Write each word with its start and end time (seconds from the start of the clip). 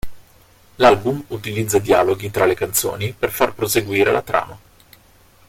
L'album 0.77 1.23
utilizza 1.27 1.77
dialoghi 1.77 2.31
tra 2.31 2.45
le 2.45 2.55
canzoni 2.55 3.13
per 3.13 3.29
far 3.29 3.53
proseguire 3.53 4.11
la 4.11 4.23
trama. 4.23 4.59